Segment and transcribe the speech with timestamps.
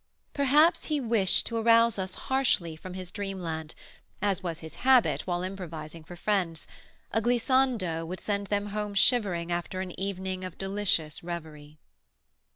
[0.33, 3.75] Perhaps he wished to arouse us harshly from his dreamland,
[4.19, 6.65] as was his habit while improvising for friends
[7.11, 11.77] a glissando would send them home shivering after an evening of delicious reverie.